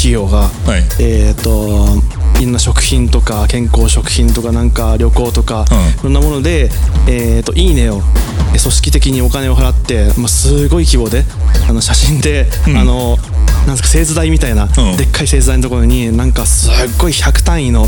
[0.00, 0.82] 企業が、はい。
[0.98, 1.84] えっ、と
[2.40, 6.00] いろんな食品とか健康食品とかなんか旅行とか、うん。
[6.00, 6.70] いろんなもので、
[7.06, 8.00] えー、といいねを
[8.54, 11.24] え組織的にお金を払って、まあ、すごい規模で
[11.68, 12.76] あの写真で、ん。
[12.78, 13.18] あの
[13.66, 14.96] なんですか製図台みたいな、ん。
[14.96, 17.86] でっかい製図台のところになんかすっごい100単位の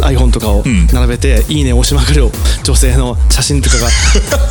[0.00, 0.86] iPhone とかをん。
[0.92, 2.30] 並べて、いいねを押しまくる
[2.64, 3.88] 女性の写真とかが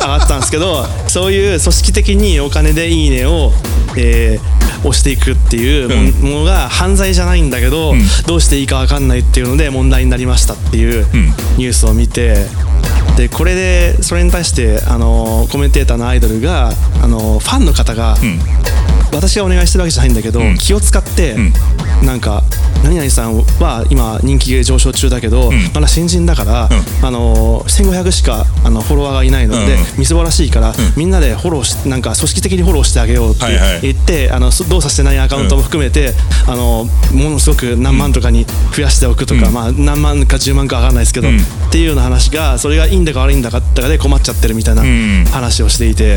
[0.00, 3.52] 上がったんですけどそういう組織的にお金でいいねを、
[3.96, 5.88] えー押していくっていう
[6.22, 8.00] も,、ものが犯罪じゃないんだけど、ん。
[8.26, 11.06] どうしていいか分かんないっていうので問題になりましたっていう
[11.58, 12.46] ニュースを見て。
[13.16, 18.16] でこれでそれに対してあのコメンテーターのアイドルがあのファンの方が、ん
[19.12, 20.56] 私がお願いしてるわけじゃないんだけど、ん。
[20.56, 21.52] 気を使って、ん。
[22.02, 22.42] なんか
[22.82, 25.54] 何々さんは今人気が上昇中だけど、ん。
[25.74, 26.68] まだ新人だから、
[27.02, 29.80] あの1500しかあのフォロワーがいないので、うん。
[29.98, 33.80] みすぼらしいから、みんなでフォローしなんか組織的にフォローしてあげようってはいはい。
[33.82, 36.14] 言って、あのそ動作してないアカウントも含めて、
[36.46, 41.36] あのものすごく何万とかに増やしておくとか、まあ、何万か10万か分かんないですけど、うん。
[41.36, 45.24] っていうような話がそれがいいんだか悪いんだかとかで困っちゃってるみたいなうん。
[45.30, 46.16] 話をしていて、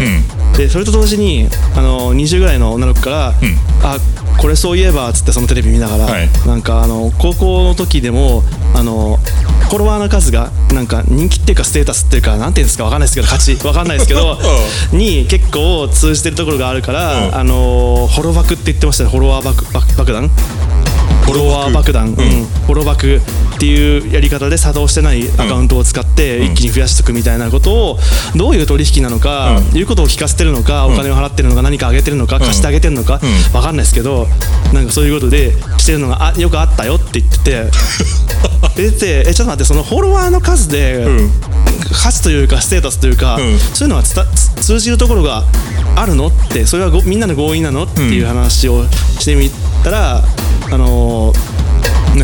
[0.57, 3.33] でそれと同時にあの20ぐらいの女の子から「ん。
[3.83, 3.97] あ
[4.37, 8.43] これそういえば」っつってそのテレビ見ながら、はいなんかあの高校の時でも
[8.75, 9.17] あの
[9.71, 14.37] フォロワーの数がなんか人気っていうかステータスっていうかなんていうんですかわかんないですけど価値わかんないですけど
[14.93, 17.35] に結構通じてるところがあるから、うん。
[17.35, 19.09] あのフォロバクって言ってましたね。
[19.09, 20.29] フォロワー爆爆爆弾
[21.23, 22.15] フォロワー爆弾、うん。
[22.15, 27.99] フォロバクっていうやり方で作動してないアカウントを使って一気に増やしていくみたいなことを
[28.35, 29.77] どういう取引なのか、うん。
[29.77, 33.55] いうことを聞かせてるのか、お金を払ってるのか何かあげてるのか、貸してあげてるのか、うん。
[33.55, 34.27] わかんないですけど
[34.73, 37.71] なんかそういうことでしてるのがあよくあったよって言ってて
[38.75, 41.31] 出てえちょっと待ってそのフォロワーの数で、ん。
[41.91, 43.59] 価値というかステータスというか、うん。
[43.59, 45.43] そういうのは通じるところが
[45.95, 48.85] あるのってそれはごみんなの合意なのっていう話を
[49.19, 49.51] してみ
[49.83, 50.23] たら、
[50.71, 51.12] あのー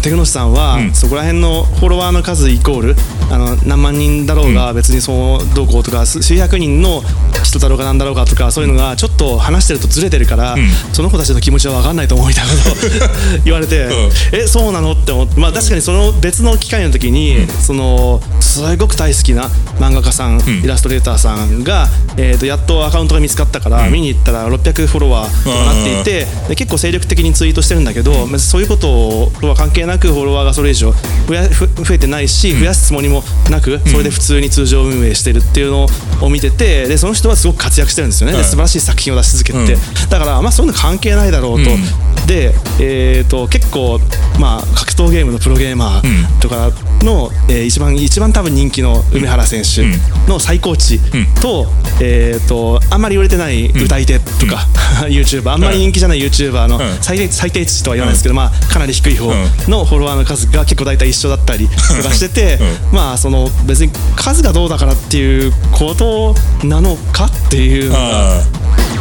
[0.02, 0.94] テクノシさんは、ん。
[0.94, 2.96] そこら辺のフォロワーの数イコール
[3.32, 7.02] あの何万人だろうが別にそうどうこうとか数数百人の
[7.44, 10.60] 人だろうかなんだろうかとかそういうのがちょっと話してるとずれてるから、ん。
[10.94, 13.90] その子たちの気持ちは分かんないと思うみたいなことを 言われて、ん。
[14.32, 14.94] えそうなの？
[14.94, 20.42] って思ってまあ確かにその別の機会の時に、そのすごく大好きな漫画家さん、ん。
[20.64, 30.94] イラストレーターさんが、えー、とやっとアカウントが見つかったから、見に行ったら600フォロワーとかなっていてで結構精力的にツイートしてるんだけど、そういうこととは関係なくフォロワーがそれ以上
[31.28, 35.88] 増やふ増えてないし、増やすつもりもなくそれで普通に通常運営してるっていうの
[36.22, 39.78] を見ててでその人はすごく活躍してるんですよね、ではい素晴らしい作品を出し続けて
[40.10, 41.72] だからまあそういうの関係ないだろうと。
[41.72, 42.10] うん。
[42.28, 44.00] で、えー、と結構、
[44.40, 46.72] まあ、格闘ゲームのプロゲーマーとか
[47.04, 49.86] の、えー一番一番多分人気の梅原選手
[50.30, 51.00] の最高値
[51.42, 51.68] と,、
[52.02, 54.66] えー、とあんまり売れてない歌い手とか、
[55.08, 56.98] YouTuber あんまり人気じゃない YouTuber のうん。
[57.02, 59.28] 最低最低値とは言わないですけど、まあ、かなり低い方
[59.68, 62.60] のフォロワーの数が結構大体一緒だったりとかしてて、
[62.92, 66.36] まあその別に数がどうだからっていうこと
[66.66, 67.96] なのかっていうの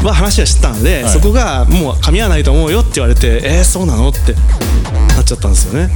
[0.08, 1.12] は話はしてたので、はい。
[1.12, 4.34] そこがもう噛み合わないと思うよって言われてえー、そうなのって
[5.18, 5.90] なっちゃったんですよね。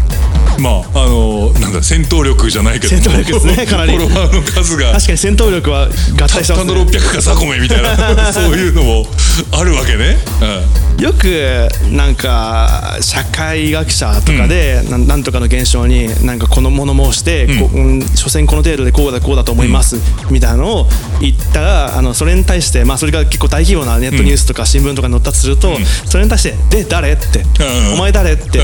[0.57, 3.97] あまああのなんだ戦闘力じゃないけど戦闘力ですね かなり。
[3.97, 4.93] フォロワーの数が。
[4.93, 9.07] 確かに戦闘力は合体してたったのますね600かサコメみたいなそういうのも
[9.53, 10.19] あるわけね、
[10.99, 19.97] よくなんか社会学者とかで、なんなんとかの現象になんかこの物申して、こうん所詮この程度でこうだこうだと思います、
[20.31, 20.89] みたいなのを
[21.21, 27.39] 言ったらあのそれに対して、まあ、それが結構大規模なネットニュースとか新聞とかに載ったとすると、それに対して「で誰?」って。
[27.39, 27.95] うん。
[27.95, 28.61] お前誰?」って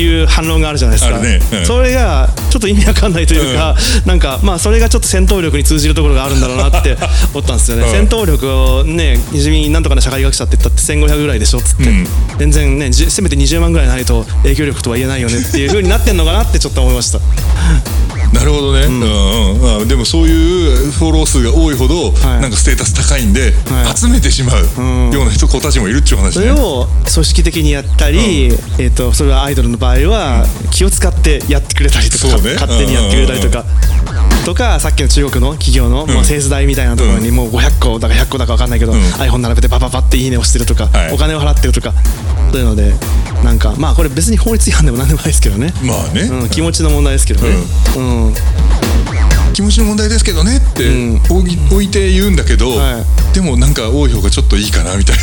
[0.00, 1.40] いう反論があるじゃないですか、ね。
[1.60, 1.66] うん。
[1.66, 6.96] それがちょっと意味わかんないというか、なんかまあそれがちょっと戦闘力に通じるところがあるんだろうなって
[7.32, 7.90] 思ったんですよね、うん。
[7.90, 12.06] 戦闘力をね西見なんとかの社会学者って言ったって1500ぐらいでしょっつって、うん。
[12.38, 17.20] 全然ねじせめて20万ぐらいないと影響力とは言えないよねっていう風になってんのかなってちょっと思いました
[18.32, 19.00] なるほどね、うん。
[19.00, 22.40] うんあでもそういうフォロー数が多いほど、はい。
[22.40, 23.96] なんかステータス高いんで、はい。
[23.96, 25.10] 集めてしまううん。
[25.12, 26.32] ような人子たちもいるっちゅう話ね。
[26.32, 28.46] それを組織的にやったり、
[28.78, 32.54] えー、とそれはアイドルの場合は気を使ってやってくれたりとか、ね。
[32.54, 33.64] 勝手にやってくれたりとか。
[34.44, 38.96] とかさっきの中国の企業の、まあ、製図台みたいなところにもう500個だか100個だか分かんないけど、ん。
[38.96, 41.14] iPhone 並べてパパパっていいねをしてるとか、はい。
[41.14, 41.92] お金を払ってるとか
[42.50, 42.92] そういうので
[43.44, 47.54] なんかまあこれ別に法律違反でもなんでもないですけどね、まあね、うん、気持ちの問題ですけどね、
[47.96, 48.00] う
[48.30, 48.34] ん。
[49.52, 51.22] 気持ちの問題ですけどねってうん。
[51.70, 53.04] 置いて言うんだけど、は
[53.34, 55.22] でもなんか多い方がちょっといいかなみたいな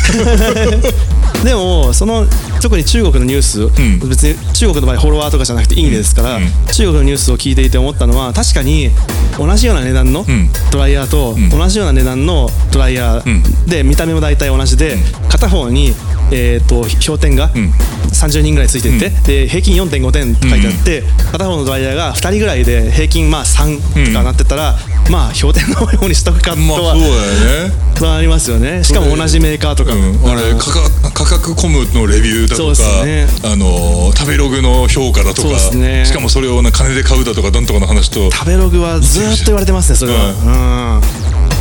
[1.44, 2.26] でもその
[2.60, 4.08] 特に中国のニュース、ん。
[4.08, 6.44] 別に中国の場合フォロワーとかじゃなくていいねですから、うん。
[6.72, 8.90] 中国のニュースを聞いていて思ったのは確かに
[9.38, 10.24] 同じような値段のん。
[10.70, 14.96] ドライヤーと、同じような値段のドライヤーで見た目も大体同じで、
[15.28, 15.94] 片方に
[16.32, 19.10] えー、と評点が30人ぐらいついてて、
[19.44, 24.76] で平均4.5点って書いてあって、片方のドライヤーが2人ぐらいで平均まあ3とかなってたら、
[25.10, 27.92] まあ評点のようにしとくかとは、まあそうだよね。
[28.02, 28.82] はありますよね。
[28.82, 33.26] しかも同じメーカーとか、うん、あれ価格価格コムのレビューだとか、ね。
[33.44, 36.04] あの食べログの評価だとかね。
[36.04, 38.30] しかもそれをな金で買うだとかなんとかの話と。
[38.30, 41.00] 食べログはずーっと言われてますねそれは、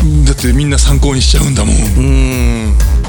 [0.04, 0.26] うん。
[0.26, 3.01] だってみんな参考にしちゃうんだもん、うん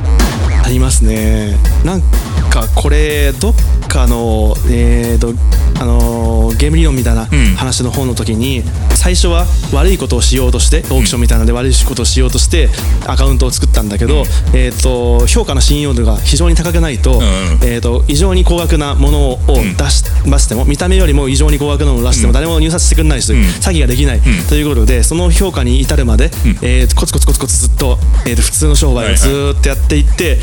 [1.09, 1.17] あり
[1.57, 1.57] ますね。
[1.85, 2.03] なん
[2.51, 3.55] かこれどっ
[3.89, 5.35] かのえーと
[5.81, 7.55] あのーゲーム理論みたいなうん。
[7.57, 8.63] 話の本の時に
[8.95, 12.69] 最初は悪いことをしようとしてオークションみたいなので悪いことをしようとして
[13.07, 17.23] アカウントを作ったんだけど、えー、と評価の信用度が非常に高くないと,、ん
[17.63, 19.39] えー、と異常に高額なものを
[19.79, 26.31] 出し,、出しても見た目よりも異常に高額なものを出しても誰も入札してくれないし、詐欺ができない、ということでその評価に至るまで、
[26.63, 30.39] えーとコツコツコツコツずっと,、えーと普通の商売をずーっとやっていって、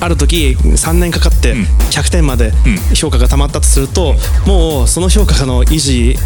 [0.00, 1.54] ある時3年かかって
[1.90, 2.52] 100点まで
[2.94, 4.14] 評価がたまったとすると、
[4.46, 6.16] もうその評価の維持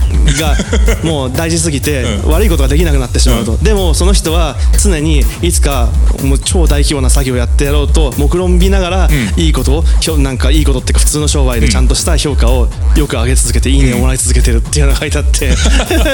[0.41, 0.57] が
[1.05, 5.91] もう大事すぎて悪いことができなくなってしまうと、でもその人は常にいつか
[6.23, 15.55] もう超大規模な作業をやってやろうと目論見ながらいいことをなんかいいことっていうか普通の商売でちゃんとした評価をよく上げ続けていいねをもらい続けてるっていうのが書いてあって。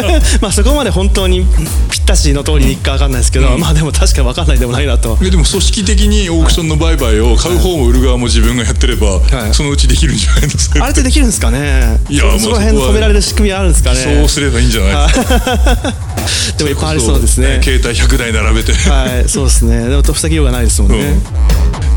[0.40, 1.46] まあそこまで本当に
[1.90, 5.18] ぴったしの通りにいくか分かんないですけど、まあでも確かに分かんないでもないなと。
[5.22, 9.54] えでも組織的にオークションの売買を買う方も売る側も自分がやってれば、はい。
[9.54, 10.48] そのうちできるんじゃないの？
[10.50, 11.98] それあれってできるんですかね？
[12.08, 13.96] いやもうそそこら辺そこは止められる仕組みはあるんですかね？
[13.96, 15.08] そうすればいいんじゃない？
[15.08, 17.60] ですかでもいっぱいありそうですね。
[17.62, 19.88] 携帯100台並べて、はいそうですね。
[19.88, 21.14] でも防ぎようがないですもんね、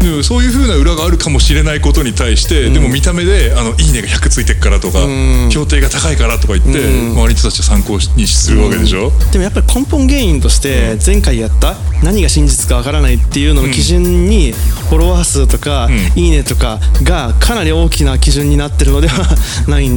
[0.02, 5.00] でもそういうふうな裏があるかもしれないことに対して、でも見た目で「あのいいね」が100ついてっからとか、
[5.52, 14.54] 評定が高いからとか言って、周りの人たちを参考にするわけでしょ、でもやっぱり根本原因として前回やった何が真実かわからないっていうのの基準に
[14.90, 19.26] フォロワー数とかいいねとかがかなり大きな基準になってるのでは
[19.68, 19.90] ない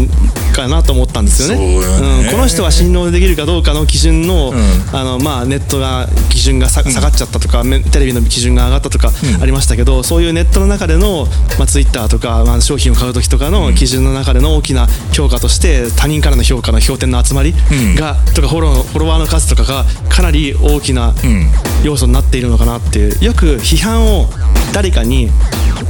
[0.53, 1.57] かなと思ったんですよね。
[1.57, 2.29] そうね。
[2.29, 2.31] ん。
[2.31, 4.55] この人は信用できるかどうかの基準の,、
[4.93, 11.27] あのまあ、ネットが基準がさ下がっちゃったとか、めテレビの基準が上がったとかありましたけど、そういうネットの中での、
[11.59, 17.55] まあ、ツイッターとか、まあ、商品を買う時とかの基準の中での大きな評価として他人からの評価の評点の集まり
[17.97, 21.15] が、とかフォローフォロワーの数とかがかなり大きな
[21.85, 24.27] 要素になっているのかなっていうよく批判を
[24.73, 25.31] 誰かに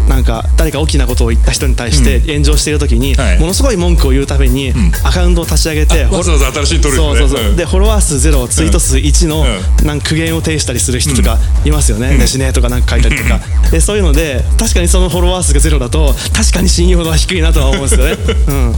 [0.09, 3.39] なんか誰か大きなことを言った人に対して炎上している時に、はい。
[3.39, 4.73] ものすごい文句を言うために
[5.05, 7.57] アカウントを立ち上げて、わざわざ新しいの取るそうそうそう、ん。
[7.57, 9.45] でフォロワー数ゼロツイート数1の
[9.85, 18.13] なんか苦言を呈したりする人とかいますよね、ねしねとかなんか書いたりとか、でそういうので確かにそのフォロワー数がゼロだと確かに信用度は低いなとは思うんですよね、
[18.49, 18.75] うん、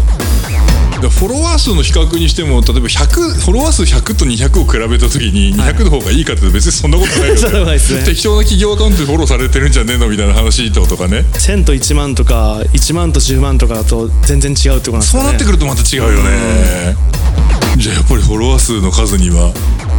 [1.08, 7.40] フォロワー数の比較にしても例えば100フォロワー数100と200を比べた時に200の方がいいかって別にそんなことないよね。
[7.40, 8.04] そんなことないね。
[8.04, 11.24] 適当な企業アカウントでフォローされてるんじゃねえのみたいな話ととかね。
[11.32, 16.96] 1000と1万とか1万と10万とかだと全然違うってことなんですそうなってくるとまた違うよね。
[17.78, 19.52] じゃあやっぱりフォロワー数の数には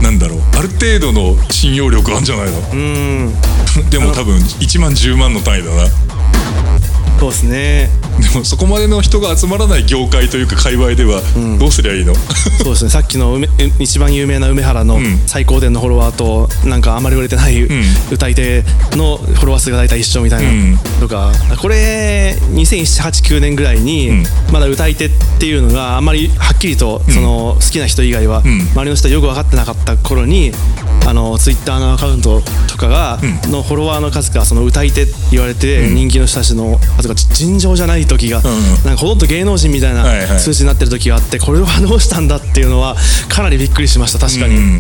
[0.04, 0.39] なんだろう。
[0.57, 2.59] ある程度の信用力あるんじゃないの？
[2.74, 3.33] うん。
[3.89, 5.88] でも多分1万10万の単位だな
[7.21, 7.88] そうですね。
[8.33, 11.21] でもそこまでの人が集まらない業界というか界隈では
[11.59, 12.15] どうすりゃいいの、
[12.63, 12.89] そうですね。
[12.89, 13.47] さっきの梅
[13.77, 15.21] 一番有名な梅原のん。
[15.27, 17.61] 最高点のフォロワーとなんかあまり売れてない
[18.11, 18.63] 歌い手
[18.94, 20.80] のフォロワー数が大体一緒みたいな、ん。
[20.99, 21.31] とか。
[21.57, 28.44] これ200789年ぐらいにまだ歌い手っていうのがあんまりはっきりとその好きな人以外はん。
[28.73, 30.51] 周りの人はよく分かってなかった頃に
[31.06, 38.44] あのツイッターのアカウントとかがのフォロワーの数がその歌い手って言われて人気の人たちの数が尋常じゃない時がん。
[38.44, 42.95] なんかほとんど芸能人みたいな数字になってる時があってこれはどうしたんだっていうのは
[43.30, 44.80] かなりびっくりしました確かに、うん。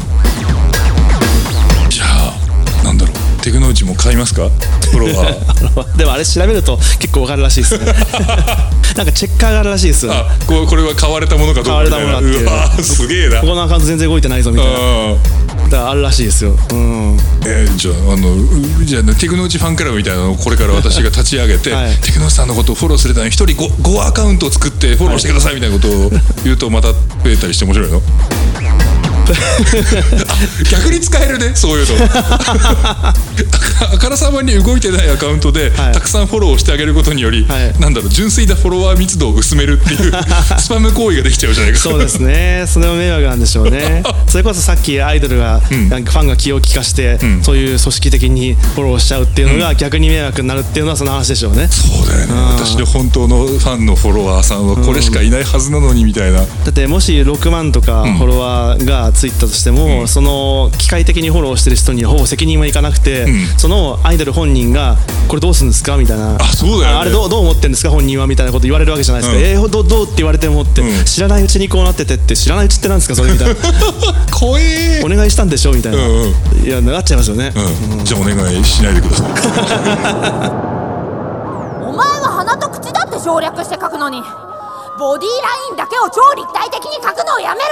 [1.89, 3.15] じゃあなんだろう。
[3.41, 4.49] テクノロジーも買いますか？
[4.91, 5.97] フォロワー。
[5.97, 7.85] でもあれ調べると結構わかるらしいですね。
[8.95, 12.43] なんかチェッカーがあるらしいですよあここれは買われたものかどうか買われたものだっていう。
[12.43, 13.39] うわーすげえな。
[13.41, 14.71] ここのアカウント全然動いてないぞみたいな
[15.77, 16.51] あるらしいですよ。
[16.71, 17.17] うん。
[17.45, 21.95] えーじゃああのうじゃあ、ね、テクノーファンクラブみたいなのをこれから私が立ち上げて、はい。
[21.97, 26.09] テクノーさんのことをフォローするために一人 5, 5アカウントを作ってフォローしてくださいみたいなことを
[26.43, 26.97] 言うとまた増
[27.27, 28.01] えたりして面白いの？
[28.57, 28.61] あ
[30.69, 32.05] 逆に使えるねそういうの。
[32.13, 33.13] あ
[33.93, 35.93] あからさまに動いてないアカウントで、はい。
[35.93, 37.79] たくさんフォローしてあげることにより、はい。
[37.79, 40.11] なんだろう純粋なフォロワー密度を薄めるっていう
[40.59, 41.79] スパム行為ができちゃうじゃないか。
[41.79, 42.65] そうですね。
[42.67, 44.03] それも迷惑なんでしょうね。
[44.27, 51.67] それこそさっきアイドルが、なんかファンが気を利かして、そういう組織的にフォローしちゃうっていうのが逆に迷惑になるっていうのはその話でしょうね。
[51.69, 52.33] そうだよね。
[52.55, 64.97] 私の本当のファンのフォロワーさんはこれしかいないはずなのにみたいな、だってもし6万とかフォロワーがついたとしても、その機械的にフォローしてる人にはほぼ責任はいかなくて、そのアイドル本人が
[65.27, 65.95] これどうするんですか？
[65.97, 66.35] みたいな。
[66.35, 66.99] あそうだよね。
[67.01, 67.91] あれどうどう思ってるんですか？
[67.91, 68.25] 本人は？
[68.25, 69.43] みたいなこと言われるわけじゃないですか、うん。
[69.45, 71.05] えー、どうどうって言われてもって、ん。
[71.05, 73.15] 知らないうちにこうなっててって知らないうちってなんですか？
[73.15, 73.55] それみたいな。
[74.33, 75.73] 怖えお願いしたんでしょ？
[75.73, 76.33] みたいな、うん
[76.65, 77.59] いやなっちゃいますよね、う
[78.01, 79.27] ん、じゃあお願いしないでください。
[81.85, 84.23] お前は鼻と口だって省略して書くのに。
[84.99, 87.65] ボディーラインだけを超立体的に書くのをやめろ